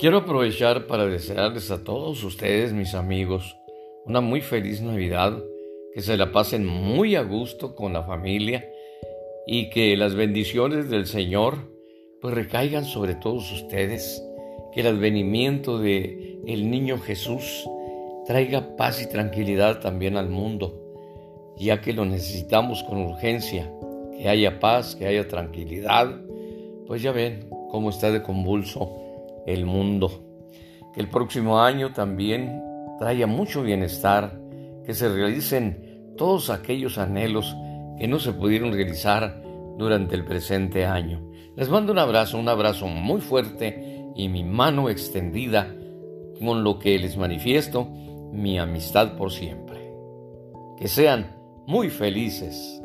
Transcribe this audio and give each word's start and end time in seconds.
Quiero 0.00 0.18
aprovechar 0.18 0.86
para 0.86 1.06
desearles 1.06 1.72
a 1.72 1.82
todos 1.82 2.22
ustedes, 2.22 2.72
mis 2.72 2.94
amigos, 2.94 3.56
una 4.04 4.20
muy 4.20 4.40
feliz 4.40 4.80
Navidad, 4.80 5.42
que 5.92 6.02
se 6.02 6.16
la 6.16 6.30
pasen 6.30 6.64
muy 6.64 7.16
a 7.16 7.22
gusto 7.22 7.74
con 7.74 7.92
la 7.92 8.04
familia 8.04 8.64
y 9.44 9.70
que 9.70 9.96
las 9.96 10.14
bendiciones 10.14 10.88
del 10.88 11.06
Señor 11.06 11.72
pues 12.20 12.32
recaigan 12.32 12.84
sobre 12.84 13.16
todos 13.16 13.50
ustedes, 13.50 14.22
que 14.72 14.82
el 14.82 14.86
advenimiento 14.86 15.80
de 15.80 16.38
el 16.46 16.70
niño 16.70 17.00
Jesús 17.00 17.68
traiga 18.24 18.76
paz 18.76 19.02
y 19.02 19.08
tranquilidad 19.08 19.80
también 19.80 20.16
al 20.16 20.28
mundo, 20.28 21.56
ya 21.58 21.80
que 21.80 21.92
lo 21.92 22.04
necesitamos 22.04 22.84
con 22.84 22.98
urgencia, 22.98 23.68
que 24.16 24.28
haya 24.28 24.60
paz, 24.60 24.94
que 24.94 25.06
haya 25.06 25.26
tranquilidad, 25.26 26.20
pues 26.86 27.02
ya 27.02 27.10
ven 27.10 27.50
cómo 27.72 27.90
está 27.90 28.12
de 28.12 28.22
convulso 28.22 29.07
el 29.52 29.66
mundo. 29.66 30.24
Que 30.94 31.00
el 31.00 31.08
próximo 31.08 31.60
año 31.60 31.92
también 31.92 32.62
traiga 32.98 33.26
mucho 33.26 33.62
bienestar, 33.62 34.40
que 34.84 34.94
se 34.94 35.08
realicen 35.08 36.14
todos 36.16 36.50
aquellos 36.50 36.98
anhelos 36.98 37.56
que 37.98 38.08
no 38.08 38.18
se 38.18 38.32
pudieron 38.32 38.72
realizar 38.72 39.42
durante 39.76 40.14
el 40.14 40.24
presente 40.24 40.84
año. 40.84 41.30
Les 41.56 41.68
mando 41.68 41.92
un 41.92 41.98
abrazo, 41.98 42.38
un 42.38 42.48
abrazo 42.48 42.86
muy 42.86 43.20
fuerte 43.20 44.04
y 44.14 44.28
mi 44.28 44.44
mano 44.44 44.90
extendida 44.90 45.74
con 46.38 46.64
lo 46.64 46.78
que 46.78 46.98
les 46.98 47.16
manifiesto 47.16 47.88
mi 48.32 48.58
amistad 48.58 49.16
por 49.16 49.32
siempre. 49.32 49.92
Que 50.76 50.88
sean 50.88 51.36
muy 51.66 51.90
felices. 51.90 52.80